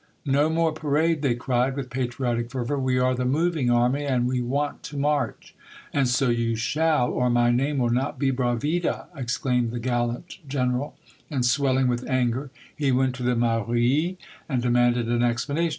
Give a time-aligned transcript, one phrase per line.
[0.39, 4.41] "No more parade!" they cried with patriotic fervor;" we are the moving army, and we
[4.41, 9.09] want to march!"*' And so you shall, or my name will not be Bra vida!"
[9.15, 10.97] exclaimed the gallant general,
[11.29, 14.17] and swelHng with anger he went to the mairie,
[14.49, 15.69] and demanded an explanation.